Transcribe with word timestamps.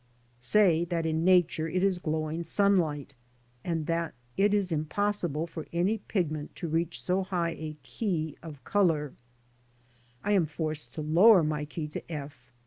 Say 0.39 0.83
that 0.85 1.05
in 1.05 1.23
Nature 1.23 1.69
it 1.69 1.83
is 1.83 1.99
glowing 1.99 2.43
sunlight, 2.43 3.13
and 3.63 3.85
that 3.85 4.15
it 4.35 4.51
is 4.51 4.71
impossible 4.71 5.45
for 5.45 5.67
any 5.71 5.99
pigment 5.99 6.55
to 6.55 6.67
reach 6.67 7.03
so 7.03 7.21
high 7.23 7.51
a 7.51 7.77
key 7.83 8.35
of 8.41 8.63
colour, 8.63 9.13
I 10.23 10.31
am 10.31 10.47
forced 10.47 10.91
to 10.93 11.03
lower 11.03 11.43
my 11.43 11.65
key 11.65 11.87
to, 11.89 12.11
"F." 12.11 12.35